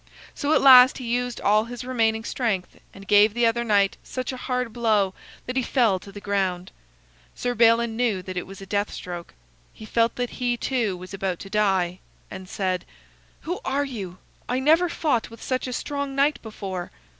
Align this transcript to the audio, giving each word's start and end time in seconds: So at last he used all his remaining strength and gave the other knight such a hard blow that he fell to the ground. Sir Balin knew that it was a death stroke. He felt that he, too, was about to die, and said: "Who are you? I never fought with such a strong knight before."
So 0.33 0.51
at 0.53 0.61
last 0.61 0.97
he 0.97 1.05
used 1.13 1.39
all 1.41 1.65
his 1.65 1.83
remaining 1.83 2.23
strength 2.23 2.79
and 2.91 3.07
gave 3.07 3.35
the 3.35 3.45
other 3.45 3.63
knight 3.63 3.97
such 4.01 4.31
a 4.31 4.37
hard 4.37 4.73
blow 4.73 5.13
that 5.45 5.55
he 5.55 5.61
fell 5.61 5.99
to 5.99 6.11
the 6.11 6.19
ground. 6.19 6.71
Sir 7.35 7.53
Balin 7.53 7.95
knew 7.95 8.23
that 8.23 8.35
it 8.35 8.47
was 8.47 8.61
a 8.61 8.65
death 8.65 8.91
stroke. 8.91 9.35
He 9.71 9.85
felt 9.85 10.15
that 10.15 10.31
he, 10.41 10.57
too, 10.57 10.97
was 10.97 11.13
about 11.13 11.37
to 11.41 11.51
die, 11.51 11.99
and 12.31 12.49
said: 12.49 12.83
"Who 13.41 13.59
are 13.63 13.85
you? 13.85 14.17
I 14.49 14.57
never 14.57 14.89
fought 14.89 15.29
with 15.29 15.43
such 15.43 15.67
a 15.67 15.71
strong 15.71 16.15
knight 16.15 16.41
before." 16.41 16.89